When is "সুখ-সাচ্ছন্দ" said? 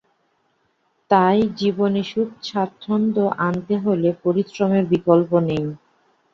2.05-3.15